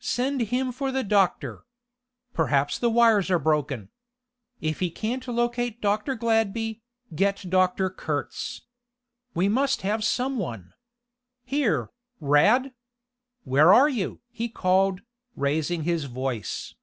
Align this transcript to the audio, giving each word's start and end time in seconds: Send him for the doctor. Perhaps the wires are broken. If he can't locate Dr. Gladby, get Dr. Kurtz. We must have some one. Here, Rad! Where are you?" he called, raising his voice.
Send 0.00 0.40
him 0.50 0.72
for 0.72 0.90
the 0.90 1.04
doctor. 1.04 1.62
Perhaps 2.32 2.80
the 2.80 2.90
wires 2.90 3.30
are 3.30 3.38
broken. 3.38 3.90
If 4.60 4.80
he 4.80 4.90
can't 4.90 5.28
locate 5.28 5.80
Dr. 5.80 6.16
Gladby, 6.16 6.80
get 7.14 7.48
Dr. 7.48 7.88
Kurtz. 7.88 8.62
We 9.34 9.48
must 9.48 9.82
have 9.82 10.02
some 10.02 10.36
one. 10.36 10.74
Here, 11.44 11.90
Rad! 12.18 12.74
Where 13.44 13.72
are 13.72 13.88
you?" 13.88 14.20
he 14.32 14.48
called, 14.48 15.02
raising 15.36 15.84
his 15.84 16.06
voice. 16.06 16.74